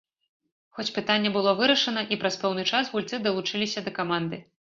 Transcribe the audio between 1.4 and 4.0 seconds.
вырашана, і праз пэўны час гульцы далучыліся да